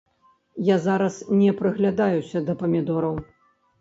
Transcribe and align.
Я 0.69 0.77
зараз 0.85 1.19
не 1.43 1.51
прыглядаюся 1.61 2.45
да 2.49 2.59
памідораў. 2.63 3.15